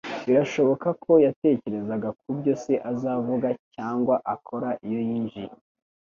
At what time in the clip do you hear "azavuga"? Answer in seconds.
2.91-3.47